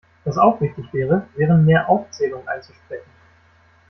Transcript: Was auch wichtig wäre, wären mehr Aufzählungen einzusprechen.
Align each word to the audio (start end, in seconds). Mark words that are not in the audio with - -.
Was 0.23 0.39
auch 0.39 0.59
wichtig 0.61 0.91
wäre, 0.93 1.27
wären 1.35 1.63
mehr 1.63 1.87
Aufzählungen 1.87 2.47
einzusprechen. 2.47 3.11